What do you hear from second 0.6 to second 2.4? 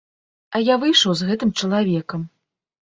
я выйшаў з гэтым чалавекам.